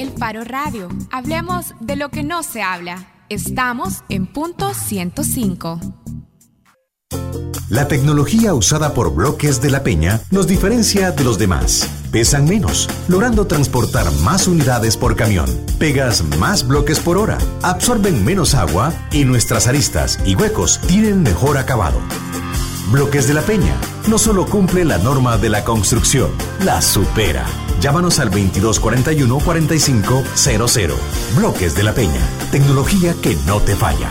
El 0.00 0.12
Faro 0.12 0.44
Radio. 0.44 0.88
Hablemos 1.12 1.74
de 1.78 1.94
lo 1.94 2.08
que 2.08 2.22
no 2.22 2.42
se 2.42 2.62
habla. 2.62 3.06
Estamos 3.28 4.02
en 4.08 4.26
punto 4.26 4.72
105. 4.72 5.78
La 7.68 7.86
tecnología 7.86 8.54
usada 8.54 8.94
por 8.94 9.14
Bloques 9.14 9.60
de 9.60 9.70
la 9.70 9.82
Peña 9.82 10.22
nos 10.30 10.46
diferencia 10.46 11.10
de 11.10 11.22
los 11.22 11.38
demás. 11.38 11.86
Pesan 12.10 12.46
menos, 12.46 12.88
logrando 13.08 13.46
transportar 13.46 14.10
más 14.22 14.48
unidades 14.48 14.96
por 14.96 15.16
camión. 15.16 15.44
Pegas 15.78 16.24
más 16.38 16.66
bloques 16.66 16.98
por 16.98 17.18
hora, 17.18 17.36
absorben 17.62 18.24
menos 18.24 18.54
agua 18.54 18.94
y 19.12 19.26
nuestras 19.26 19.66
aristas 19.66 20.18
y 20.24 20.34
huecos 20.34 20.80
tienen 20.86 21.22
mejor 21.22 21.58
acabado. 21.58 22.00
Bloques 22.90 23.28
de 23.28 23.34
la 23.34 23.42
Peña 23.42 23.76
no 24.08 24.16
solo 24.16 24.46
cumple 24.46 24.86
la 24.86 24.96
norma 24.96 25.36
de 25.36 25.50
la 25.50 25.62
construcción, 25.62 26.30
la 26.64 26.80
supera. 26.80 27.44
Llámanos 27.80 28.18
al 28.18 28.30
2241-4500. 28.30 30.96
Bloques 31.36 31.74
de 31.74 31.82
la 31.82 31.94
Peña. 31.94 32.20
Tecnología 32.52 33.14
que 33.22 33.36
no 33.46 33.60
te 33.60 33.74
falla. 33.74 34.10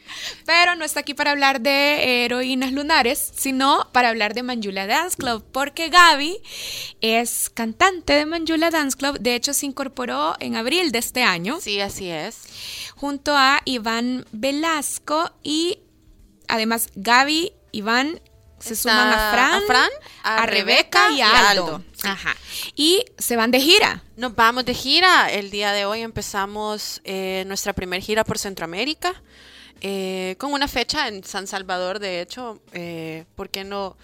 Pero 0.45 0.75
no 0.75 0.85
está 0.85 1.01
aquí 1.01 1.13
para 1.13 1.31
hablar 1.31 1.61
de 1.61 2.25
heroínas 2.25 2.71
lunares, 2.71 3.31
sino 3.35 3.89
para 3.91 4.09
hablar 4.09 4.33
de 4.33 4.43
Manjula 4.43 4.87
Dance 4.87 5.17
Club, 5.17 5.43
porque 5.51 5.89
Gaby 5.89 6.37
es 7.01 7.49
cantante 7.49 8.13
de 8.13 8.25
Manjula 8.25 8.69
Dance 8.69 8.97
Club, 8.97 9.19
de 9.19 9.35
hecho 9.35 9.53
se 9.53 9.65
incorporó 9.65 10.35
en 10.39 10.55
abril 10.55 10.91
de 10.91 10.99
este 10.99 11.23
año. 11.23 11.59
Sí, 11.61 11.79
así 11.79 12.09
es. 12.09 12.43
Junto 12.95 13.35
a 13.35 13.61
Iván 13.65 14.25
Velasco 14.31 15.31
y 15.43 15.79
además 16.47 16.89
Gaby, 16.95 17.53
Iván 17.71 18.21
se 18.59 18.75
suman 18.75 19.13
a 19.13 19.61
Fran, 19.67 19.89
a, 20.23 20.45
Rebeca 20.45 21.11
y 21.11 21.21
a 21.21 21.49
Aldo. 21.49 21.83
Ajá. 22.03 22.35
Y 22.75 23.05
se 23.17 23.35
van 23.35 23.51
de 23.51 23.59
gira. 23.59 24.03
Nos 24.15 24.35
vamos 24.35 24.65
de 24.65 24.73
gira. 24.73 25.31
El 25.31 25.51
día 25.51 25.71
de 25.71 25.85
hoy 25.85 26.01
empezamos 26.01 27.01
eh, 27.03 27.43
nuestra 27.47 27.73
primera 27.73 28.01
gira 28.01 28.23
por 28.23 28.37
Centroamérica. 28.37 29.13
Eh, 29.81 30.35
con 30.39 30.53
una 30.53 30.67
fecha 30.67 31.07
en 31.07 31.23
San 31.23 31.47
Salvador, 31.47 31.99
de 31.99 32.21
hecho, 32.21 32.59
eh, 32.71 33.25
¿por 33.35 33.49
qué 33.49 33.63
no 33.63 33.97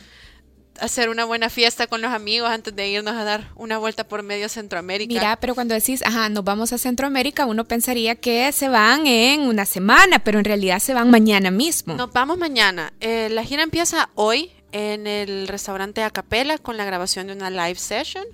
hacer 0.81 1.09
una 1.09 1.25
buena 1.25 1.49
fiesta 1.49 1.87
con 1.87 2.01
los 2.01 2.11
amigos 2.11 2.49
antes 2.49 2.75
de 2.75 2.89
irnos 2.89 3.15
a 3.15 3.23
dar 3.23 3.51
una 3.55 3.77
vuelta 3.77 4.03
por 4.03 4.23
medio 4.23 4.49
Centroamérica. 4.49 5.13
Mira, 5.13 5.39
pero 5.39 5.53
cuando 5.53 5.75
decís, 5.75 6.01
ajá, 6.03 6.27
nos 6.29 6.43
vamos 6.43 6.73
a 6.73 6.77
Centroamérica, 6.77 7.45
uno 7.45 7.65
pensaría 7.65 8.15
que 8.15 8.51
se 8.51 8.67
van 8.67 9.05
en 9.05 9.41
una 9.41 9.65
semana, 9.65 10.19
pero 10.19 10.39
en 10.39 10.45
realidad 10.45 10.79
se 10.79 10.93
van 10.93 11.11
mañana 11.11 11.51
mismo. 11.51 11.93
Nos 11.93 12.11
vamos 12.11 12.37
mañana. 12.37 12.93
Eh, 12.99 13.29
la 13.31 13.43
gira 13.43 13.61
empieza 13.61 14.09
hoy 14.15 14.51
en 14.71 15.05
el 15.05 15.47
restaurante 15.47 16.03
Acapela 16.03 16.57
con 16.57 16.77
la 16.77 16.85
grabación 16.85 17.27
de 17.27 17.33
una 17.33 17.51
live 17.51 17.75
session. 17.75 18.25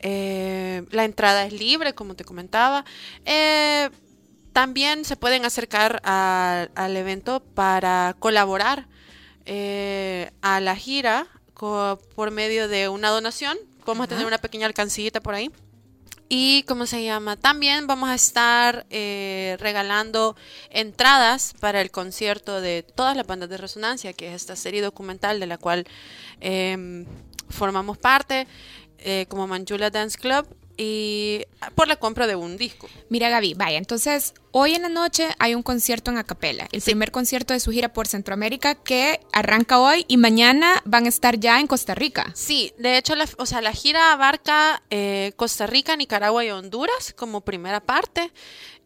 Eh, 0.00 0.84
la 0.90 1.04
entrada 1.04 1.44
es 1.44 1.52
libre, 1.52 1.92
como 1.92 2.14
te 2.14 2.24
comentaba. 2.24 2.86
Eh, 3.26 3.90
también 4.54 5.04
se 5.04 5.16
pueden 5.16 5.44
acercar 5.44 6.00
al 6.04 6.96
evento 6.96 7.40
para 7.54 8.16
colaborar 8.18 8.88
a 9.46 10.60
la 10.60 10.76
gira 10.76 11.26
por 11.62 12.30
medio 12.32 12.66
de 12.66 12.88
una 12.88 13.10
donación. 13.10 13.56
Vamos 13.86 14.04
a 14.04 14.08
tener 14.08 14.26
una 14.26 14.38
pequeña 14.38 14.66
alcancita 14.66 15.20
por 15.20 15.34
ahí. 15.34 15.50
Y, 16.28 16.64
¿cómo 16.66 16.86
se 16.86 17.04
llama? 17.04 17.36
También 17.36 17.86
vamos 17.86 18.08
a 18.08 18.14
estar 18.14 18.84
eh, 18.90 19.56
regalando 19.60 20.34
entradas 20.70 21.54
para 21.60 21.80
el 21.80 21.90
concierto 21.90 22.60
de 22.60 22.82
todas 22.82 23.16
las 23.16 23.26
bandas 23.26 23.48
de 23.48 23.58
resonancia, 23.58 24.12
que 24.12 24.28
es 24.28 24.34
esta 24.34 24.56
serie 24.56 24.82
documental 24.82 25.38
de 25.38 25.46
la 25.46 25.58
cual 25.58 25.84
em, 26.40 27.04
formamos 27.48 27.98
parte, 27.98 28.48
eh, 28.98 29.26
como 29.28 29.46
Manjula 29.46 29.90
Dance 29.90 30.18
Club 30.18 30.46
y 30.76 31.42
por 31.74 31.86
la 31.86 31.96
compra 31.96 32.26
de 32.26 32.34
un 32.34 32.56
disco. 32.56 32.88
Mira 33.08 33.28
Gaby, 33.28 33.54
vaya, 33.54 33.78
entonces 33.78 34.34
hoy 34.52 34.74
en 34.74 34.82
la 34.82 34.88
noche 34.88 35.28
hay 35.38 35.54
un 35.54 35.62
concierto 35.62 36.10
en 36.10 36.18
Acapela, 36.18 36.68
el 36.72 36.80
primer 36.80 37.10
concierto 37.10 37.52
de 37.52 37.60
su 37.60 37.70
gira 37.72 37.92
por 37.92 38.06
Centroamérica 38.06 38.74
que 38.74 39.20
arranca 39.32 39.80
hoy 39.80 40.04
y 40.08 40.16
mañana 40.16 40.80
van 40.84 41.06
a 41.06 41.08
estar 41.08 41.38
ya 41.38 41.58
en 41.58 41.66
Costa 41.66 41.94
Rica. 41.94 42.30
Sí, 42.34 42.72
de 42.78 42.98
hecho, 42.98 43.16
la, 43.16 43.26
o 43.38 43.46
sea, 43.46 43.60
la 43.60 43.72
gira 43.72 44.12
abarca 44.12 44.82
eh, 44.90 45.32
Costa 45.36 45.66
Rica, 45.66 45.96
Nicaragua 45.96 46.44
y 46.44 46.50
Honduras 46.50 47.14
como 47.16 47.40
primera 47.40 47.80
parte. 47.80 48.30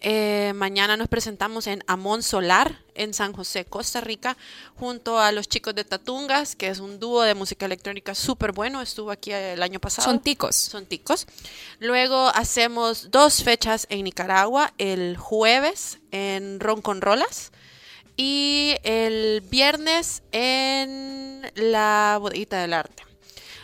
Eh, 0.00 0.52
mañana 0.54 0.96
nos 0.96 1.08
presentamos 1.08 1.66
en 1.66 1.82
Amón 1.86 2.22
Solar, 2.22 2.84
en 2.94 3.14
San 3.14 3.32
José, 3.32 3.64
Costa 3.64 4.00
Rica, 4.00 4.36
junto 4.76 5.18
a 5.18 5.32
los 5.32 5.48
chicos 5.48 5.74
de 5.74 5.84
Tatungas, 5.84 6.54
que 6.54 6.68
es 6.68 6.80
un 6.80 7.00
dúo 7.00 7.22
de 7.22 7.34
música 7.34 7.66
electrónica 7.66 8.14
súper 8.14 8.52
bueno. 8.52 8.82
Estuvo 8.82 9.10
aquí 9.10 9.32
el 9.32 9.62
año 9.62 9.80
pasado. 9.80 10.06
Son 10.06 10.20
ticos. 10.20 10.54
Son 10.54 10.86
ticos. 10.86 11.26
Luego 11.80 12.28
hacemos 12.28 13.10
dos 13.10 13.42
fechas 13.42 13.86
en 13.90 14.04
Nicaragua, 14.04 14.72
el 14.78 15.16
jueves 15.16 15.55
en 16.10 16.60
Ron 16.60 16.82
con 16.82 17.00
Rolas 17.00 17.52
y 18.16 18.74
el 18.82 19.42
viernes 19.42 20.22
en 20.32 21.50
la 21.54 22.18
Bodeguita 22.20 22.60
del 22.60 22.72
Arte. 22.74 23.04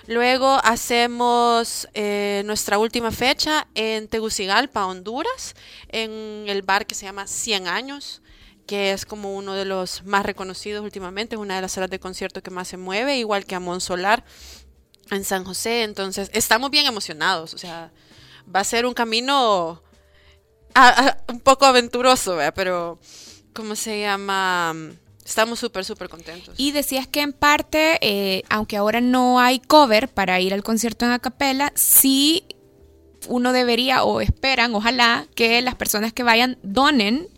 Luego 0.06 0.58
hacemos 0.64 1.88
eh, 1.94 2.42
nuestra 2.44 2.78
última 2.78 3.12
fecha 3.12 3.68
en 3.74 4.08
Tegucigalpa, 4.08 4.86
Honduras, 4.86 5.54
en 5.88 6.44
el 6.48 6.62
bar 6.62 6.86
que 6.86 6.94
se 6.94 7.06
llama 7.06 7.26
100 7.26 7.68
años, 7.68 8.22
que 8.66 8.92
es 8.92 9.06
como 9.06 9.36
uno 9.36 9.54
de 9.54 9.64
los 9.64 10.02
más 10.04 10.24
reconocidos 10.24 10.82
últimamente, 10.82 11.36
es 11.36 11.40
una 11.40 11.56
de 11.56 11.62
las 11.62 11.72
salas 11.72 11.90
de 11.90 12.00
concierto 12.00 12.42
que 12.42 12.50
más 12.50 12.68
se 12.68 12.76
mueve, 12.76 13.18
igual 13.18 13.44
que 13.44 13.54
a 13.54 13.80
Solar 13.80 14.24
en 15.10 15.24
San 15.24 15.44
José. 15.44 15.82
Entonces, 15.84 16.30
estamos 16.32 16.70
bien 16.70 16.86
emocionados, 16.86 17.54
o 17.54 17.58
sea, 17.58 17.92
va 18.54 18.60
a 18.60 18.64
ser 18.64 18.86
un 18.86 18.94
camino 18.94 19.82
un 21.28 21.40
poco 21.40 21.66
aventuroso, 21.66 22.38
pero 22.54 22.98
¿cómo 23.52 23.76
se 23.76 24.00
llama? 24.00 24.74
Estamos 25.24 25.58
súper, 25.58 25.84
súper 25.84 26.08
contentos. 26.08 26.54
Y 26.58 26.72
decías 26.72 27.06
que 27.06 27.20
en 27.20 27.32
parte, 27.32 27.98
eh, 28.00 28.42
aunque 28.50 28.76
ahora 28.76 29.00
no 29.00 29.40
hay 29.40 29.60
cover 29.60 30.08
para 30.08 30.40
ir 30.40 30.52
al 30.52 30.62
concierto 30.62 31.04
en 31.04 31.12
Acapella, 31.12 31.72
sí 31.74 32.44
uno 33.28 33.52
debería 33.52 34.02
o 34.02 34.20
esperan, 34.20 34.74
ojalá, 34.74 35.26
que 35.34 35.62
las 35.62 35.76
personas 35.76 36.12
que 36.12 36.24
vayan 36.24 36.58
donen 36.62 37.28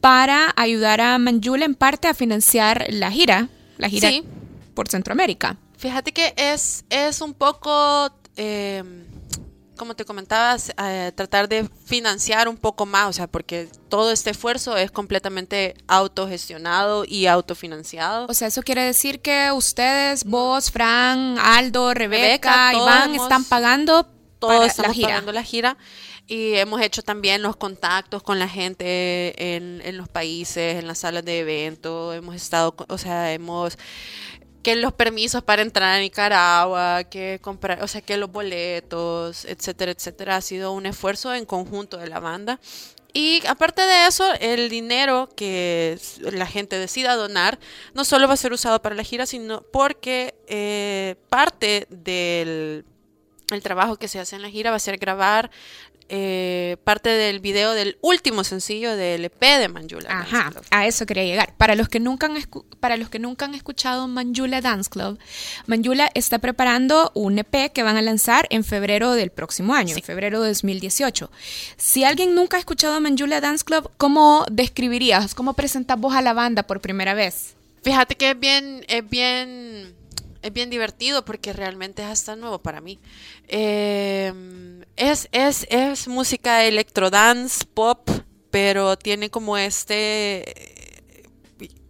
para 0.00 0.52
ayudar 0.56 1.02
a 1.02 1.18
Manjula 1.18 1.66
en 1.66 1.74
parte 1.74 2.08
a 2.08 2.14
financiar 2.14 2.86
la 2.88 3.10
gira, 3.10 3.48
la 3.76 3.90
gira 3.90 4.10
por 4.74 4.88
Centroamérica. 4.88 5.58
Fíjate 5.76 6.12
que 6.12 6.32
es, 6.36 6.84
es 6.88 7.20
un 7.20 7.34
poco... 7.34 8.10
Eh, 8.36 8.82
como 9.80 9.96
te 9.96 10.04
comentabas, 10.04 10.74
eh, 10.76 11.10
tratar 11.14 11.48
de 11.48 11.66
financiar 11.86 12.50
un 12.50 12.58
poco 12.58 12.84
más, 12.84 13.08
o 13.08 13.12
sea, 13.14 13.26
porque 13.28 13.66
todo 13.88 14.12
este 14.12 14.28
esfuerzo 14.28 14.76
es 14.76 14.90
completamente 14.90 15.74
autogestionado 15.88 17.04
y 17.08 17.24
autofinanciado. 17.24 18.26
O 18.28 18.34
sea, 18.34 18.48
eso 18.48 18.60
quiere 18.60 18.82
decir 18.82 19.22
que 19.22 19.50
ustedes, 19.52 20.24
vos, 20.24 20.70
Fran, 20.70 21.38
Aldo, 21.38 21.94
Rebeca, 21.94 22.74
Iván, 22.74 23.14
están 23.14 23.42
pagando 23.44 24.06
todos 24.38 24.60
la 24.60 24.66
estamos 24.66 24.92
gira. 24.94 25.08
pagando 25.08 25.32
la 25.32 25.44
gira 25.44 25.78
y 26.26 26.56
hemos 26.56 26.82
hecho 26.82 27.00
también 27.00 27.40
los 27.40 27.56
contactos 27.56 28.22
con 28.22 28.38
la 28.38 28.48
gente 28.48 29.56
en, 29.56 29.80
en 29.82 29.96
los 29.96 30.10
países, 30.10 30.78
en 30.78 30.88
las 30.88 30.98
salas 30.98 31.24
de 31.24 31.38
evento, 31.40 32.12
hemos 32.12 32.34
estado, 32.34 32.74
o 32.86 32.98
sea, 32.98 33.32
hemos 33.32 33.78
que 34.62 34.76
los 34.76 34.92
permisos 34.92 35.42
para 35.42 35.62
entrar 35.62 35.96
a 35.96 36.00
Nicaragua, 36.00 37.04
que 37.04 37.38
comprar, 37.40 37.82
o 37.82 37.88
sea, 37.88 38.02
que 38.02 38.16
los 38.16 38.30
boletos, 38.30 39.44
etcétera, 39.44 39.92
etcétera, 39.92 40.36
ha 40.36 40.40
sido 40.40 40.72
un 40.72 40.86
esfuerzo 40.86 41.34
en 41.34 41.46
conjunto 41.46 41.96
de 41.96 42.08
la 42.08 42.20
banda. 42.20 42.60
Y 43.12 43.44
aparte 43.46 43.82
de 43.82 44.06
eso, 44.06 44.24
el 44.40 44.68
dinero 44.68 45.28
que 45.34 45.98
la 46.20 46.46
gente 46.46 46.78
decida 46.78 47.16
donar 47.16 47.58
no 47.94 48.04
solo 48.04 48.28
va 48.28 48.34
a 48.34 48.36
ser 48.36 48.52
usado 48.52 48.80
para 48.82 48.94
la 48.94 49.02
gira, 49.02 49.26
sino 49.26 49.62
porque 49.62 50.34
eh, 50.46 51.16
parte 51.28 51.86
del 51.90 52.84
el 53.50 53.62
trabajo 53.62 53.96
que 53.96 54.06
se 54.06 54.20
hace 54.20 54.36
en 54.36 54.42
la 54.42 54.50
gira 54.50 54.70
va 54.70 54.76
a 54.76 54.80
ser 54.80 54.96
grabar 54.98 55.50
eh, 56.12 56.76
parte 56.82 57.08
del 57.08 57.38
video 57.38 57.72
del 57.72 57.96
último 58.02 58.42
sencillo 58.44 58.96
del 58.96 59.24
EP 59.24 59.40
de 59.40 59.68
Manjula. 59.68 60.08
Dance 60.08 60.36
Ajá, 60.36 60.50
Club. 60.50 60.64
a 60.70 60.86
eso 60.86 61.06
quería 61.06 61.24
llegar. 61.24 61.54
Para 61.56 61.76
los 61.76 61.88
que 61.88 62.00
nunca 62.00 62.26
han, 62.26 62.34
para 62.80 62.96
los 62.96 63.08
que 63.08 63.20
nunca 63.20 63.44
han 63.44 63.54
escuchado 63.54 64.08
Manjula 64.08 64.60
Dance 64.60 64.90
Club, 64.90 65.18
Manjula 65.66 66.10
está 66.14 66.40
preparando 66.40 67.12
un 67.14 67.38
EP 67.38 67.72
que 67.72 67.82
van 67.84 67.96
a 67.96 68.02
lanzar 68.02 68.46
en 68.50 68.64
febrero 68.64 69.12
del 69.12 69.30
próximo 69.30 69.72
año, 69.74 69.94
en 69.96 70.02
febrero 70.02 70.40
de 70.42 70.48
2018. 70.48 71.30
Si 71.76 72.02
alguien 72.02 72.34
nunca 72.34 72.56
ha 72.56 72.60
escuchado 72.60 73.00
Manjula 73.00 73.40
Dance 73.40 73.64
Club, 73.64 73.90
¿cómo 73.96 74.44
describirías, 74.50 75.34
cómo 75.34 75.54
presentas 75.54 75.98
vos 75.98 76.14
a 76.14 76.22
la 76.22 76.32
banda 76.32 76.64
por 76.64 76.80
primera 76.80 77.14
vez? 77.14 77.54
Fíjate 77.82 78.16
que 78.16 78.30
es 78.30 78.38
bien, 78.38 78.84
es 78.88 79.08
bien, 79.08 79.94
es 80.42 80.52
bien 80.52 80.70
divertido 80.70 81.24
porque 81.24 81.52
realmente 81.52 82.02
es 82.02 82.08
hasta 82.08 82.36
nuevo 82.36 82.58
para 82.60 82.80
mí. 82.80 82.98
Eh, 83.48 84.32
es, 84.96 85.28
es, 85.32 85.66
es 85.70 86.08
música 86.08 86.64
electrodance, 86.64 87.64
pop, 87.66 88.08
pero 88.50 88.96
tiene 88.96 89.30
como 89.30 89.56
este 89.58 90.44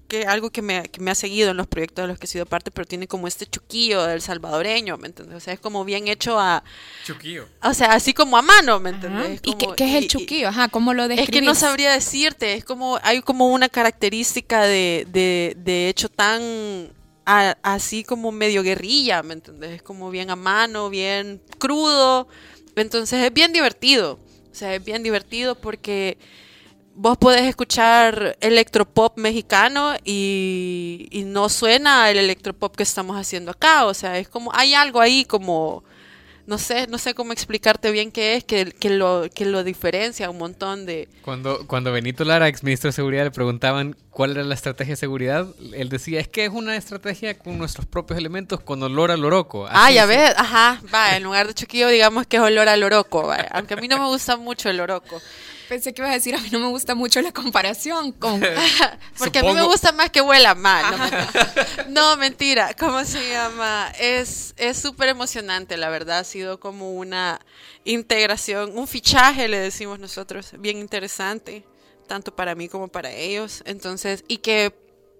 que 0.08 0.26
algo 0.26 0.50
que 0.50 0.60
me, 0.60 0.82
que 0.88 1.00
me 1.00 1.12
ha 1.12 1.14
seguido 1.14 1.52
en 1.52 1.56
los 1.56 1.68
proyectos 1.68 2.02
de 2.02 2.08
los 2.08 2.18
que 2.18 2.26
he 2.26 2.28
sido 2.28 2.44
parte, 2.44 2.72
pero 2.72 2.84
tiene 2.84 3.06
como 3.06 3.28
este 3.28 3.46
chuquillo 3.46 4.02
del 4.02 4.20
salvadoreño, 4.20 4.96
¿me 4.98 5.06
entiendes? 5.06 5.36
O 5.36 5.40
sea, 5.40 5.54
es 5.54 5.60
como 5.60 5.84
bien 5.84 6.08
hecho 6.08 6.36
a, 6.40 6.64
Chuquillo. 7.06 7.46
o 7.62 7.72
sea, 7.72 7.92
así 7.92 8.12
como 8.12 8.36
a 8.36 8.42
mano, 8.42 8.80
¿me 8.80 8.90
entiendes? 8.90 9.38
¿Y 9.44 9.54
qué, 9.54 9.68
qué 9.76 9.84
es 9.88 9.94
el 9.94 10.04
y- 10.04 10.08
chuquillo? 10.08 10.48
Ajá, 10.48 10.66
¿cómo 10.66 10.94
lo 10.94 11.04
es 11.04 11.10
describís? 11.10 11.30
que 11.30 11.42
no 11.46 11.54
sabría 11.54 11.92
decirte, 11.92 12.54
es 12.54 12.64
como, 12.64 12.98
hay 13.04 13.22
como 13.22 13.46
una 13.50 13.68
característica 13.68 14.62
de, 14.64 15.06
de, 15.12 15.54
de 15.58 15.88
hecho 15.88 16.08
tan 16.08 16.90
así 17.62 18.02
como 18.04 18.32
medio 18.32 18.62
guerrilla, 18.62 19.22
¿me 19.22 19.34
entendés? 19.34 19.72
Es 19.72 19.82
como 19.82 20.10
bien 20.10 20.30
a 20.30 20.36
mano, 20.36 20.90
bien 20.90 21.40
crudo, 21.58 22.28
entonces 22.76 23.24
es 23.24 23.32
bien 23.32 23.52
divertido, 23.52 24.18
o 24.50 24.54
sea, 24.54 24.74
es 24.74 24.84
bien 24.84 25.02
divertido 25.02 25.54
porque 25.54 26.18
vos 26.94 27.16
podés 27.18 27.42
escuchar 27.42 28.36
electropop 28.40 29.16
mexicano 29.16 29.94
y, 30.04 31.08
y 31.10 31.22
no 31.24 31.48
suena 31.48 32.10
el 32.10 32.18
electropop 32.18 32.74
que 32.74 32.82
estamos 32.82 33.16
haciendo 33.16 33.52
acá, 33.52 33.86
o 33.86 33.94
sea, 33.94 34.18
es 34.18 34.28
como, 34.28 34.50
hay 34.54 34.74
algo 34.74 35.00
ahí 35.00 35.24
como 35.24 35.84
no 36.50 36.58
sé, 36.58 36.88
no 36.88 36.98
sé 36.98 37.14
cómo 37.14 37.32
explicarte 37.32 37.92
bien 37.92 38.10
qué 38.10 38.34
es, 38.34 38.42
que, 38.42 38.72
que, 38.72 38.90
lo, 38.90 39.28
que 39.32 39.46
lo 39.46 39.62
diferencia 39.62 40.28
un 40.28 40.38
montón 40.38 40.84
de... 40.84 41.08
Cuando, 41.22 41.64
cuando 41.68 41.92
Benito 41.92 42.24
Lara, 42.24 42.48
ex 42.48 42.64
ministro 42.64 42.88
de 42.88 42.92
Seguridad, 42.92 43.22
le 43.22 43.30
preguntaban 43.30 43.94
cuál 44.10 44.32
era 44.32 44.42
la 44.42 44.56
estrategia 44.56 44.94
de 44.94 44.96
seguridad, 44.96 45.46
él 45.72 45.88
decía, 45.88 46.18
es 46.18 46.26
que 46.26 46.44
es 46.46 46.50
una 46.50 46.74
estrategia 46.74 47.38
con 47.38 47.56
nuestros 47.56 47.86
propios 47.86 48.18
elementos, 48.18 48.58
con 48.60 48.82
olor 48.82 49.12
a 49.12 49.16
loroco. 49.16 49.68
Ah, 49.68 49.86
Así 49.86 49.94
ya 49.94 50.02
se- 50.02 50.16
ves, 50.16 50.34
ajá, 50.36 50.82
va, 50.92 51.16
en 51.16 51.22
lugar 51.22 51.46
de 51.46 51.54
choquillo 51.54 51.86
digamos 51.86 52.26
que 52.26 52.38
es 52.38 52.42
olor 52.42 52.68
al 52.68 52.80
loroco, 52.80 53.28
va, 53.28 53.36
aunque 53.52 53.74
a 53.74 53.76
mí 53.76 53.86
no 53.86 53.98
me 54.00 54.06
gusta 54.06 54.36
mucho 54.36 54.68
el 54.68 54.78
loroco, 54.78 55.22
Pensé 55.70 55.94
que 55.94 56.02
ibas 56.02 56.10
a 56.10 56.14
decir, 56.14 56.34
a 56.34 56.40
mí 56.40 56.48
no 56.50 56.58
me 56.58 56.66
gusta 56.66 56.96
mucho 56.96 57.22
la 57.22 57.30
comparación 57.30 58.10
con... 58.10 58.40
porque 59.18 59.38
a 59.38 59.42
mí 59.44 59.54
me 59.54 59.62
gusta 59.62 59.92
más 59.92 60.10
que 60.10 60.20
huela 60.20 60.56
mal. 60.56 60.84
No, 60.90 60.98
mentira. 60.98 61.28
No, 61.88 62.16
mentira, 62.16 62.74
¿cómo 62.76 63.04
se 63.04 63.30
llama? 63.30 63.92
Es 63.96 64.52
es 64.56 64.78
súper 64.78 65.10
emocionante, 65.10 65.76
la 65.76 65.88
verdad, 65.88 66.18
ha 66.18 66.24
sido 66.24 66.58
como 66.58 66.94
una 66.94 67.40
integración, 67.84 68.76
un 68.76 68.88
fichaje, 68.88 69.46
le 69.46 69.60
decimos 69.60 70.00
nosotros, 70.00 70.54
bien 70.58 70.78
interesante, 70.78 71.64
tanto 72.08 72.34
para 72.34 72.56
mí 72.56 72.68
como 72.68 72.88
para 72.88 73.12
ellos, 73.12 73.62
entonces, 73.64 74.24
y 74.26 74.38
que 74.38 74.74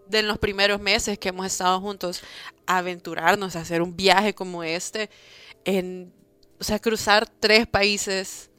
de 0.09 0.23
los 0.23 0.37
primeros 0.39 0.81
meses 0.81 1.17
que 1.17 1.29
hemos 1.29 1.47
estado 1.47 1.81
juntos, 1.81 2.23
aventurarnos 2.67 3.55
a 3.55 3.61
hacer 3.61 3.83
un 3.83 3.97
viaje 3.97 4.35
como 4.35 4.65
este, 4.65 5.11
en, 5.65 6.13
o 6.59 6.65
sea, 6.65 6.81
cruzar 6.81 7.29
tres 7.39 7.69
países, 7.69 8.50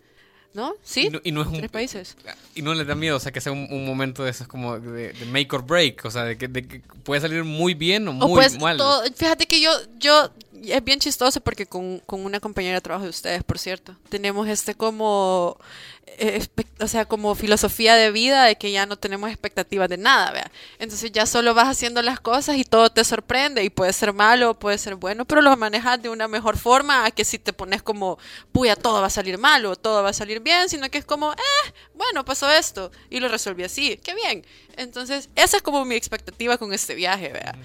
¿no? 0.53 0.74
¿Sí? 0.83 1.07
Y 1.07 1.09
no, 1.09 1.19
y 1.24 1.31
no 1.31 1.42
es 1.42 1.48
un- 1.48 1.57
tres 1.57 1.69
países. 1.71 2.18
Y 2.56 2.62
no 2.62 2.74
les 2.74 2.86
da 2.88 2.95
miedo, 2.95 3.18
o 3.18 3.19
sea, 3.19 3.31
que 3.31 3.39
sea 3.42 3.51
un, 3.51 3.68
un 3.71 3.86
momento 3.86 4.24
de 4.24 4.31
esos 4.31 4.48
como 4.48 4.80
de, 4.80 5.13
de 5.13 5.25
make 5.25 5.48
or 5.56 5.63
break, 5.65 6.03
o 6.06 6.12
sea, 6.12 6.24
de 6.24 6.38
que, 6.38 6.48
de 6.48 6.68
que 6.68 6.81
puede 7.03 7.21
salir 7.21 7.44
muy 7.44 7.74
bien 7.74 8.07
o 8.07 8.13
muy 8.13 8.25
O 8.31 8.33
pues, 8.36 8.59
mal. 8.59 8.77
todo- 8.77 9.03
fíjate 9.15 9.45
que 9.48 9.62
yo, 9.62 9.71
yo, 10.00 10.30
es 10.69 10.84
bien 10.84 11.00
chistoso 11.00 11.42
porque 11.42 11.66
con, 11.66 12.00
con 12.00 12.24
una 12.24 12.40
compañera 12.40 12.75
de 12.75 12.81
trabajo 12.81 13.06
de 13.06 13.10
ustedes, 13.10 13.44
por 13.44 13.58
cierto, 13.58 13.96
tenemos 14.10 14.48
este 14.48 14.75
como, 14.75 15.58
eh, 16.06 16.46
o 16.80 16.88
sea, 16.88 17.06
como 17.06 17.34
filosofía 17.36 17.96
de 17.96 18.12
vida 18.12 18.44
de 18.44 18.58
que 18.58 18.72
ya 18.72 18.86
no 18.86 18.98
tenemos 18.98 19.30
expectativas 19.30 19.90
de 19.90 19.98
nada, 19.98 20.31
¿vea? 20.31 20.52
Entonces 20.78 21.12
ya 21.12 21.25
solo 21.25 21.54
vas 21.54 21.68
haciendo 21.68 22.02
las 22.02 22.19
cosas 22.19 22.58
y 22.58 22.63
todo 22.63 22.92
te 22.92 23.04
sorprende 23.04 23.63
y 23.63 23.69
puede 23.69 23.94
ser 23.94 24.13
malo, 24.13 24.58
puede 24.60 24.78
ser 24.78 24.96
bueno, 24.96 25.25
pero 25.25 25.42
lo 25.42 25.56
manejas 25.58 26.02
de 26.02 26.10
una 26.10 26.28
mejor 26.28 26.58
forma 26.58 27.06
a 27.06 27.12
que 27.12 27.25
si 27.25 27.40
te 27.40 27.54
pones 27.54 27.81
como, 27.81 28.19
puya, 28.52 28.75
todo 28.75 29.02
va 29.02 29.07
a 29.07 29.12
salir 29.12 29.38
mal 29.38 29.66
o 29.66 29.75
todo 29.75 30.04
va 30.04 30.10
a 30.10 30.14
salir 30.14 30.42
bien, 30.42 30.69
sino 30.69 30.90
que 30.90 31.00
es 31.00 31.06
como, 31.06 31.34
eh, 31.34 31.74
bueno, 31.96 32.24
pasó 32.24 32.52
esto 32.52 32.92
y 33.10 33.19
lo 33.19 33.28
resolví 33.30 33.64
así, 33.64 33.98
qué 34.04 34.14
bien. 34.14 34.46
Entonces, 34.78 35.30
esa 35.36 35.57
es 35.57 35.64
como 35.64 35.86
mi 35.86 35.96
expectativa 35.96 36.57
con 36.57 36.74
este 36.74 36.96
viaje, 36.96 37.30
¿vea? 37.30 37.56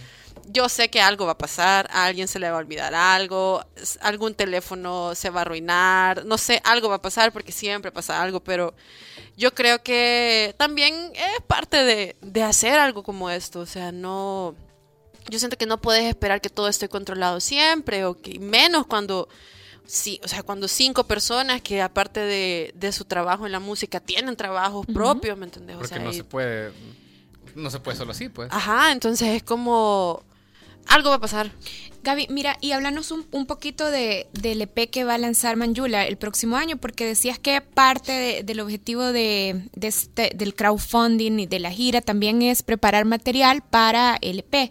Yo 0.49 0.69
sé 0.69 0.89
que 0.91 1.01
algo 1.01 1.27
va 1.27 1.33
a 1.33 1.39
pasar, 1.39 1.89
a 1.91 2.05
alguien 2.07 2.29
se 2.29 2.39
le 2.39 2.49
va 2.51 2.57
a 2.57 2.61
olvidar 2.61 2.95
algo, 2.95 3.65
algún 4.01 4.35
teléfono 4.35 5.15
se 5.15 5.31
va 5.31 5.41
a 5.41 5.43
arruinar, 5.43 6.25
no 6.25 6.39
sé, 6.39 6.61
algo 6.65 6.89
va 6.89 6.97
a 6.97 7.03
pasar 7.03 7.33
porque 7.33 7.53
siempre 7.53 7.91
pasa 7.93 8.23
algo, 8.23 8.41
pero 8.41 8.75
yo 9.37 9.55
creo 9.55 9.83
que 9.83 10.55
también 10.57 11.13
es 11.15 11.43
parte 11.47 11.83
de, 11.85 12.17
de 12.21 12.43
hacer 12.43 12.79
algo 12.79 13.03
como 13.03 13.29
esto, 13.31 13.61
o 13.61 13.67
sea, 13.67 13.91
no, 13.93 14.55
yo 15.29 15.39
siento 15.39 15.59
que 15.59 15.67
no 15.67 15.81
puedes 15.81 16.05
esperar 16.05 16.41
que 16.41 16.49
todo 16.49 16.69
esté 16.69 16.89
controlado 16.89 17.41
siempre, 17.41 18.05
o 18.05 18.15
que 18.15 18.39
menos 18.39 18.87
cuando, 18.87 19.29
sí, 19.85 20.21
o 20.25 20.29
sea, 20.29 20.43
cuando 20.45 20.69
cinco 20.69 21.05
personas 21.05 21.61
que 21.61 21.83
aparte 21.83 22.21
de, 22.21 22.73
de 22.77 22.93
su 22.93 23.05
trabajo 23.05 23.47
en 23.47 23.53
la 23.53 23.61
música 23.61 23.99
tienen 24.01 24.37
trabajos 24.37 24.87
propios, 24.87 25.37
¿me 25.37 25.47
entendés? 25.47 25.75
O 25.77 25.81
porque 25.81 25.95
sea, 25.95 26.03
no 26.05 26.11
y- 26.13 26.15
se 26.15 26.25
puede, 26.25 26.73
no 27.57 27.69
se 27.71 27.81
puede 27.81 27.97
solo 27.99 28.13
así, 28.13 28.29
pues. 28.29 28.49
Ajá, 28.53 28.93
entonces 28.93 29.29
es 29.29 29.43
como, 29.43 30.23
algo 30.97 31.11
va 31.11 31.17
a 31.17 31.21
pasar. 31.21 31.53
Gaby, 32.03 32.29
mira, 32.31 32.57
y 32.61 32.73
háblanos 32.73 33.11
un, 33.11 33.47
poquito 33.47 33.91
de, 33.91 34.29
del 34.33 34.63
EP 34.63 34.89
que 34.91 35.05
va 35.05 35.15
a 35.15 35.19
lanzar 35.19 35.57
Manjula 35.57 36.07
el 36.07 36.17
próximo 36.17 36.57
año, 36.57 36.77
porque 36.77 37.05
decías 37.05 37.39
que 37.39 37.61
parte 37.61 38.13
de- 38.13 38.43
del 38.45 38.61
objetivo 38.61 39.03
de 39.13 39.69
este, 39.81 40.31
del 40.35 40.55
crowdfunding 40.55 41.41
y 41.41 41.47
de 41.47 41.59
la 41.59 41.71
gira 41.71 42.01
también 42.01 42.43
es 42.43 42.63
preparar 42.63 43.05
material 43.07 43.63
para 43.63 44.19
el 44.21 44.39
EP. 44.41 44.71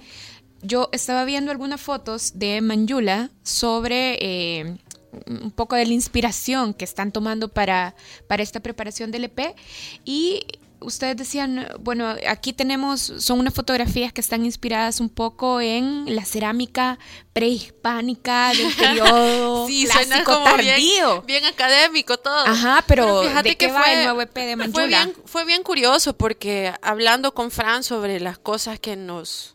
Yo 0.62 0.89
estaba 0.94 1.25
viendo 1.25 1.51
algunas 1.51 1.82
fotos 1.82 2.39
de 2.39 2.62
Manjula 2.62 3.29
sobre 3.44 4.17
eh, 4.22 4.77
un 5.27 5.51
poco 5.51 5.75
de 5.75 5.86
la 5.86 5.94
inspiración 5.94 6.74
que 6.74 6.86
están 6.86 7.12
tomando 7.12 7.50
para, 7.50 7.96
para 8.27 8.44
esta 8.44 8.62
preparación 8.62 9.12
del 9.12 9.25
EP 9.25 9.55
y 10.05 10.46
ustedes 10.86 11.18
decían, 11.18 11.68
bueno, 11.80 12.15
aquí 12.27 12.54
tenemos, 12.54 13.01
son 13.20 13.39
unas 13.39 13.54
fotografías 13.54 14.13
que 14.13 14.22
están 14.22 14.46
inspiradas 14.46 15.00
un 15.00 15.10
poco 15.10 15.60
en 15.62 16.06
la 16.15 16.24
cerámica 16.25 16.98
prehispánica 17.34 18.51
del 18.54 18.74
periodo 18.77 19.68
Sí, 19.68 19.88
suena 19.88 20.06
clásico 20.24 20.34
como 20.34 20.46
tardío. 20.46 20.75
bien, 20.75 21.25
bien 21.25 21.46
académico 21.46 22.18
todo. 22.18 22.46
Ajá, 22.46 22.84
pero 22.88 23.24
fíjate 23.24 23.50
¿de 23.50 23.58
qué 23.58 23.68
que 23.68 23.72
va 23.74 23.82
fue- 23.84 23.94
el 23.94 24.04
nuevo 24.06 24.22
EP 24.22 24.34
de 24.36 24.56
Fue 24.56 24.56
Manjula? 24.56 24.86
bien, 24.88 25.13
fue 25.25 25.46
bien 25.46 25.63
curioso 25.63 26.15
porque 26.18 26.74
hablando 26.82 27.34
con 27.34 27.51
Fran 27.51 27.84
sobre 27.84 28.20
las 28.20 28.38
cosas 28.38 28.80
que 28.80 28.96
nos 28.96 29.51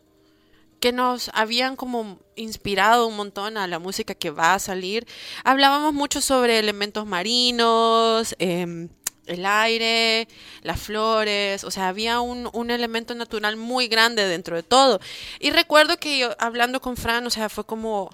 que 0.79 0.91
nos 0.91 1.29
habían 1.35 1.75
como 1.75 2.17
inspirado 2.35 3.05
un 3.05 3.15
montón 3.15 3.55
a 3.55 3.67
la 3.67 3.77
música 3.77 4.15
que 4.15 4.31
va 4.31 4.55
a 4.55 4.59
salir, 4.59 5.05
hablábamos 5.43 5.93
mucho 5.93 6.21
sobre 6.21 6.57
elementos 6.57 7.05
marinos, 7.05 8.35
em, 8.39 8.89
el 9.27 9.45
aire, 9.45 10.27
las 10.63 10.79
flores, 10.81 11.63
o 11.63 11.71
sea, 11.71 11.87
había 11.89 12.19
un, 12.21 12.49
un 12.53 12.71
elemento 12.71 13.15
natural 13.15 13.55
muy 13.57 13.87
grande 13.87 14.27
dentro 14.27 14.55
de 14.55 14.63
todo. 14.63 14.99
Y 15.39 15.51
recuerdo 15.51 15.97
que 15.97 16.17
yo 16.17 16.35
hablando 16.39 16.81
con 16.81 16.97
Fran, 16.97 17.25
o 17.27 17.29
sea, 17.29 17.49
fue 17.49 17.65
como, 17.65 18.09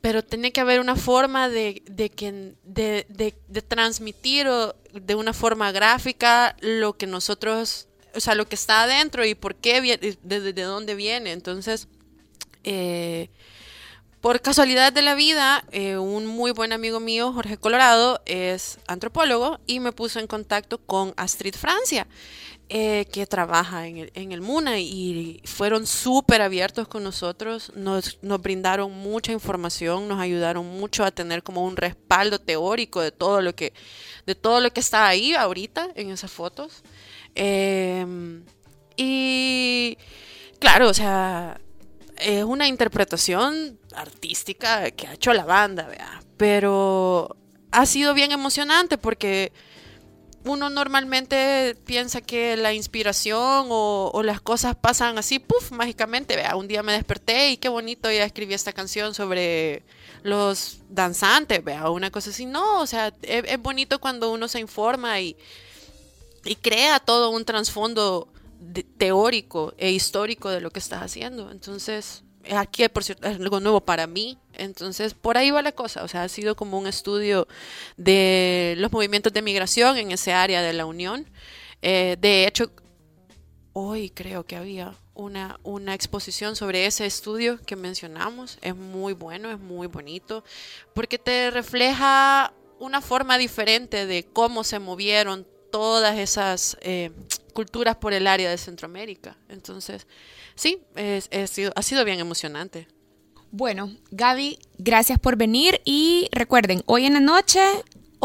pero 0.00 0.22
tenía 0.24 0.50
que 0.52 0.60
haber 0.60 0.80
una 0.80 0.96
forma 0.96 1.48
de, 1.48 1.82
de, 1.86 2.10
que, 2.10 2.54
de, 2.64 3.06
de, 3.08 3.34
de 3.48 3.62
transmitir 3.62 4.46
o 4.48 4.76
de 4.92 5.14
una 5.14 5.32
forma 5.32 5.72
gráfica 5.72 6.56
lo 6.60 6.96
que 6.96 7.06
nosotros, 7.06 7.88
o 8.14 8.20
sea, 8.20 8.34
lo 8.36 8.46
que 8.48 8.54
está 8.54 8.84
adentro 8.84 9.24
y 9.26 9.34
por 9.34 9.56
qué 9.56 9.80
viene, 9.80 10.16
de, 10.22 10.40
de- 10.40 10.52
de 10.52 10.62
dónde 10.62 10.94
viene. 10.94 11.32
Entonces, 11.32 11.88
eh, 12.64 13.30
por 14.26 14.40
casualidad 14.40 14.92
de 14.92 15.02
la 15.02 15.14
vida, 15.14 15.64
eh, 15.70 15.98
un 15.98 16.26
muy 16.26 16.50
buen 16.50 16.72
amigo 16.72 16.98
mío, 16.98 17.32
Jorge 17.32 17.58
Colorado, 17.58 18.20
es 18.26 18.80
antropólogo 18.88 19.60
y 19.68 19.78
me 19.78 19.92
puso 19.92 20.18
en 20.18 20.26
contacto 20.26 20.78
con 20.78 21.14
Astrid 21.16 21.54
Francia. 21.54 22.08
Eh, 22.68 23.06
que 23.12 23.24
trabaja 23.28 23.86
en 23.86 23.98
el, 23.98 24.10
en 24.14 24.32
el, 24.32 24.40
MUNA 24.40 24.80
y 24.80 25.40
fueron 25.44 25.86
súper 25.86 26.42
abiertos 26.42 26.88
con 26.88 27.04
nosotros, 27.04 27.70
nos, 27.76 28.18
nos, 28.22 28.42
brindaron 28.42 28.90
mucha 28.90 29.30
información, 29.30 30.08
nos 30.08 30.18
ayudaron 30.18 30.66
mucho 30.66 31.04
a 31.04 31.12
tener 31.12 31.44
como 31.44 31.64
un 31.64 31.76
respaldo 31.76 32.40
teórico 32.40 33.00
de 33.02 33.12
todo 33.12 33.40
lo 33.40 33.54
que, 33.54 33.72
de 34.26 34.34
todo 34.34 34.60
lo 34.60 34.72
que 34.72 34.80
está 34.80 35.06
ahí 35.06 35.34
ahorita 35.34 35.90
en 35.94 36.10
esas 36.10 36.32
fotos. 36.32 36.82
Eh, 37.36 38.04
y 38.96 39.96
claro, 40.58 40.88
o 40.88 40.94
sea, 40.94 41.60
es 42.18 42.44
una 42.44 42.68
interpretación 42.68 43.78
artística 43.94 44.90
que 44.90 45.06
ha 45.06 45.14
hecho 45.14 45.32
la 45.32 45.44
banda, 45.44 45.86
¿vea? 45.86 46.22
pero 46.36 47.36
ha 47.72 47.86
sido 47.86 48.14
bien 48.14 48.32
emocionante 48.32 48.98
porque 48.98 49.52
uno 50.44 50.70
normalmente 50.70 51.76
piensa 51.84 52.20
que 52.20 52.56
la 52.56 52.72
inspiración 52.72 53.66
o, 53.68 54.22
las 54.24 54.40
cosas 54.40 54.76
pasan 54.76 55.18
así, 55.18 55.40
puff, 55.40 55.72
mágicamente. 55.72 56.36
Vea, 56.36 56.54
un 56.54 56.68
día 56.68 56.84
me 56.84 56.92
desperté 56.92 57.50
y 57.50 57.56
qué 57.56 57.68
bonito, 57.68 58.10
ya 58.10 58.24
escribí 58.24 58.54
esta 58.54 58.72
canción 58.72 59.12
sobre 59.12 59.82
los 60.22 60.78
danzantes, 60.88 61.64
vea, 61.64 61.90
una 61.90 62.10
cosa 62.10 62.30
así. 62.30 62.46
No, 62.46 62.80
o 62.80 62.86
sea, 62.86 63.12
es, 63.22 63.44
es 63.46 63.58
bonito 63.60 63.98
cuando 63.98 64.30
uno 64.32 64.46
se 64.46 64.60
informa 64.60 65.20
y, 65.20 65.36
y 66.44 66.54
crea 66.54 67.00
todo 67.00 67.30
un 67.30 67.44
trasfondo 67.44 68.28
teórico 68.98 69.74
e 69.78 69.90
histórico 69.90 70.50
de 70.50 70.60
lo 70.60 70.70
que 70.70 70.78
estás 70.78 71.02
haciendo. 71.02 71.50
Entonces, 71.50 72.24
aquí, 72.54 72.88
por 72.88 73.04
cierto, 73.04 73.28
es 73.28 73.36
algo 73.36 73.60
nuevo 73.60 73.80
para 73.80 74.06
mí. 74.06 74.38
Entonces, 74.54 75.14
por 75.14 75.36
ahí 75.36 75.50
va 75.50 75.62
la 75.62 75.72
cosa. 75.72 76.04
O 76.04 76.08
sea, 76.08 76.22
ha 76.22 76.28
sido 76.28 76.56
como 76.56 76.78
un 76.78 76.86
estudio 76.86 77.46
de 77.96 78.74
los 78.78 78.92
movimientos 78.92 79.32
de 79.32 79.42
migración 79.42 79.96
en 79.98 80.10
ese 80.12 80.32
área 80.32 80.62
de 80.62 80.72
la 80.72 80.86
Unión. 80.86 81.26
Eh, 81.82 82.16
de 82.20 82.46
hecho, 82.46 82.70
hoy 83.72 84.10
creo 84.10 84.44
que 84.44 84.56
había 84.56 84.94
una, 85.14 85.58
una 85.62 85.94
exposición 85.94 86.56
sobre 86.56 86.86
ese 86.86 87.06
estudio 87.06 87.58
que 87.64 87.76
mencionamos. 87.76 88.58
Es 88.62 88.76
muy 88.76 89.12
bueno, 89.12 89.50
es 89.50 89.58
muy 89.58 89.86
bonito, 89.86 90.44
porque 90.94 91.18
te 91.18 91.50
refleja 91.50 92.52
una 92.78 93.00
forma 93.00 93.38
diferente 93.38 94.06
de 94.06 94.24
cómo 94.24 94.64
se 94.64 94.78
movieron 94.78 95.46
todas 95.70 96.18
esas 96.18 96.76
eh, 96.80 97.10
culturas 97.56 97.96
por 97.96 98.12
el 98.12 98.28
área 98.28 98.50
de 98.50 98.58
Centroamérica. 98.58 99.36
Entonces, 99.48 100.06
sí, 100.54 100.82
es, 100.94 101.28
ha 101.74 101.82
sido 101.82 102.04
bien 102.04 102.20
emocionante. 102.20 102.86
Bueno, 103.50 103.96
Gaby, 104.10 104.58
gracias 104.78 105.18
por 105.18 105.36
venir 105.36 105.80
y 105.84 106.28
recuerden, 106.30 106.82
hoy 106.86 107.06
en 107.06 107.14
la 107.14 107.20
noche 107.20 107.60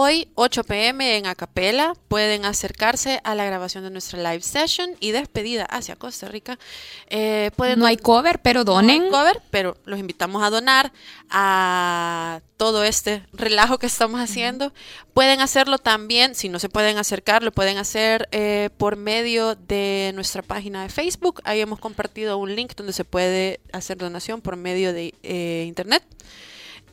Hoy, 0.03 0.29
8 0.33 0.63
pm 0.63 1.17
en 1.17 1.27
Acapela, 1.27 1.93
pueden 2.07 2.43
acercarse 2.43 3.21
a 3.23 3.35
la 3.35 3.45
grabación 3.45 3.83
de 3.83 3.91
nuestra 3.91 4.17
live 4.17 4.41
session 4.41 4.95
y 4.99 5.11
despedida 5.11 5.65
hacia 5.65 5.95
Costa 5.95 6.27
Rica. 6.27 6.57
Eh, 7.05 7.51
pueden 7.55 7.77
no 7.77 7.85
hay 7.85 7.97
cover, 7.97 8.39
pero 8.41 8.63
donen. 8.63 8.97
No 8.97 9.03
hay 9.03 9.11
cover, 9.11 9.41
pero 9.51 9.77
los 9.85 9.99
invitamos 9.99 10.41
a 10.41 10.49
donar 10.49 10.91
a 11.29 12.41
todo 12.57 12.83
este 12.83 13.27
relajo 13.31 13.77
que 13.77 13.85
estamos 13.85 14.19
haciendo. 14.19 14.65
Uh 14.65 14.69
-huh. 14.69 15.13
Pueden 15.13 15.39
hacerlo 15.39 15.77
también, 15.77 16.33
si 16.33 16.49
no 16.49 16.57
se 16.57 16.67
pueden 16.67 16.97
acercar, 16.97 17.43
lo 17.43 17.51
pueden 17.51 17.77
hacer 17.77 18.27
eh, 18.31 18.71
por 18.77 18.95
medio 18.95 19.53
de 19.53 20.13
nuestra 20.15 20.41
página 20.41 20.81
de 20.81 20.89
Facebook. 20.89 21.41
Ahí 21.43 21.61
hemos 21.61 21.79
compartido 21.79 22.39
un 22.39 22.55
link 22.55 22.73
donde 22.75 22.93
se 22.93 23.05
puede 23.05 23.59
hacer 23.71 23.99
donación 23.99 24.41
por 24.41 24.55
medio 24.55 24.93
de 24.93 25.13
eh, 25.21 25.65
internet. 25.67 26.01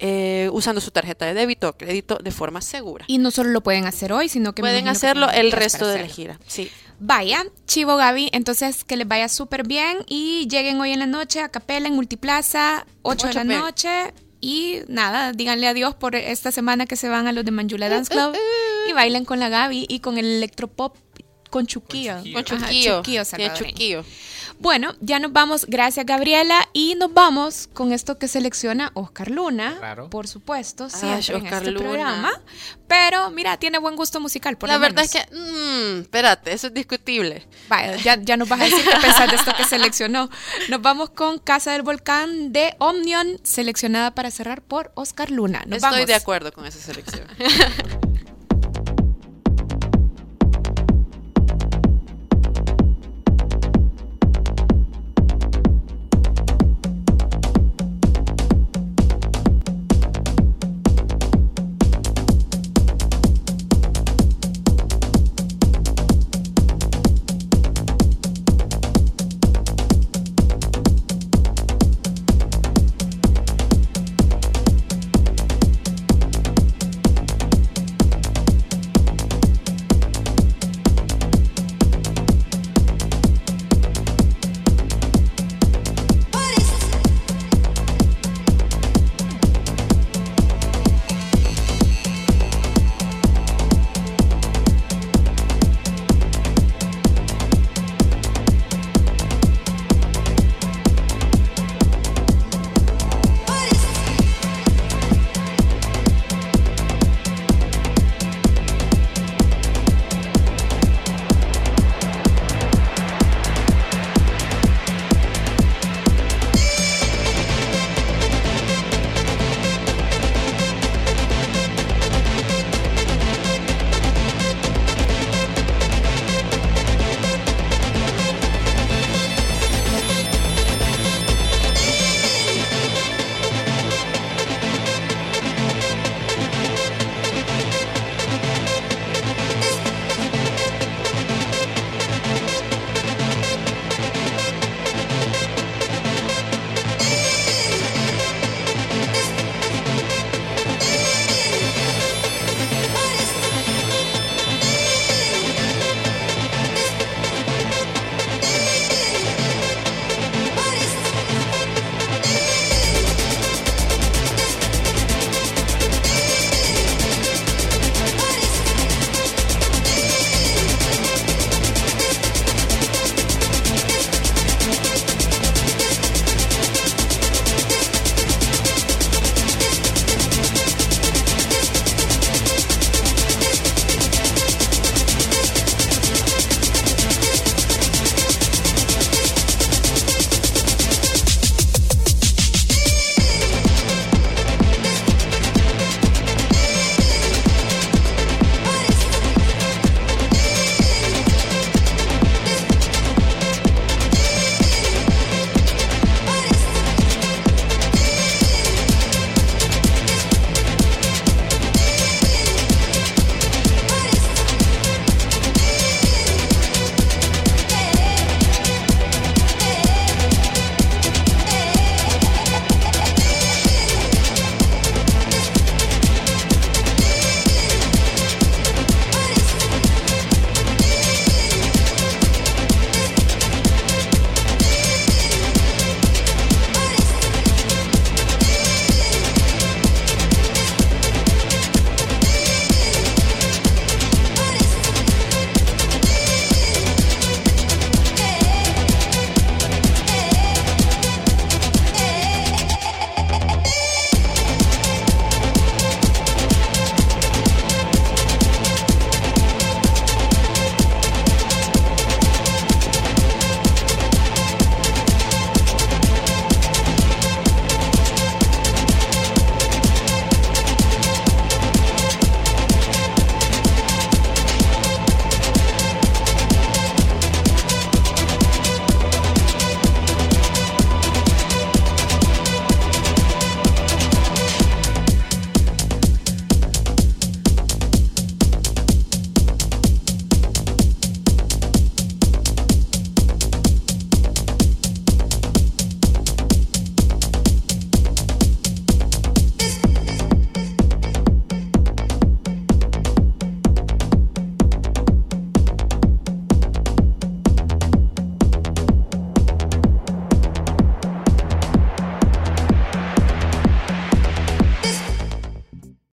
Eh, 0.00 0.48
usando 0.52 0.80
su 0.80 0.90
tarjeta 0.92 1.26
de 1.26 1.34
débito 1.34 1.70
o 1.70 1.72
crédito 1.72 2.18
de 2.22 2.30
forma 2.30 2.60
segura. 2.60 3.04
Y 3.08 3.18
no 3.18 3.30
solo 3.30 3.50
lo 3.50 3.62
pueden 3.62 3.84
hacer 3.86 4.12
hoy, 4.12 4.28
sino 4.28 4.54
que 4.54 4.62
pueden 4.62 4.86
hacerlo 4.86 5.28
que 5.28 5.40
el 5.40 5.50
resto 5.52 5.88
de 5.88 6.00
la 6.00 6.06
gira. 6.06 6.38
Sí. 6.46 6.70
Vaya, 7.00 7.44
Chivo 7.66 7.96
Gaby, 7.96 8.30
entonces 8.32 8.84
que 8.84 8.96
les 8.96 9.06
vaya 9.06 9.28
súper 9.28 9.66
bien 9.66 9.98
y 10.06 10.46
lleguen 10.48 10.80
hoy 10.80 10.92
en 10.92 10.98
la 11.00 11.06
noche 11.06 11.40
a 11.40 11.48
Capela 11.48 11.88
en 11.88 11.94
Multiplaza, 11.94 12.86
8, 13.02 13.26
8 13.28 13.38
de 13.38 13.44
la 13.44 13.58
noche. 13.60 14.14
Y 14.40 14.80
nada, 14.86 15.32
díganle 15.32 15.66
adiós 15.66 15.94
por 15.96 16.14
esta 16.14 16.52
semana 16.52 16.86
que 16.86 16.94
se 16.94 17.08
van 17.08 17.26
a 17.26 17.32
los 17.32 17.44
de 17.44 17.50
Manjula 17.50 17.88
Dance 17.88 18.10
Club 18.14 18.36
y 18.88 18.92
bailen 18.92 19.24
con 19.24 19.40
la 19.40 19.48
Gaby 19.48 19.86
y 19.88 20.00
con 20.00 20.16
el 20.18 20.26
electropop 20.26 20.96
con 21.50 21.66
Chuquillo. 21.66 22.16
Con 22.32 22.44
Chuquillo. 22.44 22.96
Chuquillo, 22.98 23.24
Tiene 23.24 23.54
Chuquillo. 23.54 24.04
Bueno, 24.60 24.94
ya 25.00 25.20
nos 25.20 25.32
vamos. 25.32 25.66
Gracias, 25.68 26.04
Gabriela. 26.04 26.68
Y 26.72 26.96
nos 26.96 27.14
vamos 27.14 27.68
con 27.72 27.92
esto 27.92 28.18
que 28.18 28.26
selecciona 28.26 28.90
Oscar 28.94 29.30
Luna. 29.30 29.76
Claro. 29.78 30.10
Por 30.10 30.26
supuesto, 30.26 30.90
siempre 30.90 31.22
Ay, 31.28 31.36
en 31.40 31.44
Oscar 31.44 31.58
este 31.62 31.70
Luna. 31.70 31.84
programa. 31.84 32.32
Pero 32.88 33.30
mira, 33.30 33.56
tiene 33.58 33.78
buen 33.78 33.94
gusto 33.94 34.18
musical. 34.18 34.56
Por 34.58 34.68
La 34.68 34.74
lo 34.76 34.80
verdad 34.80 35.02
menos. 35.02 35.14
es 35.14 35.26
que, 35.26 35.34
mmm, 35.36 36.00
espérate, 36.00 36.52
eso 36.52 36.66
es 36.68 36.74
discutible. 36.74 37.46
Vaya, 37.68 37.96
ya, 37.96 38.16
ya 38.20 38.36
nos 38.36 38.48
vas 38.48 38.60
a 38.60 38.64
decir 38.64 38.82
qué 38.84 38.96
pensás 39.00 39.30
de 39.30 39.36
esto 39.36 39.52
que 39.56 39.64
seleccionó. 39.64 40.28
Nos 40.68 40.82
vamos 40.82 41.10
con 41.10 41.38
Casa 41.38 41.72
del 41.72 41.82
Volcán 41.82 42.52
de 42.52 42.74
Omnion, 42.78 43.38
seleccionada 43.44 44.14
para 44.14 44.30
cerrar 44.32 44.62
por 44.62 44.90
Oscar 44.96 45.30
Luna. 45.30 45.60
Nos 45.66 45.76
Estoy 45.76 45.90
vamos. 45.92 46.06
de 46.06 46.14
acuerdo 46.14 46.52
con 46.52 46.66
esa 46.66 46.80
selección. 46.80 47.26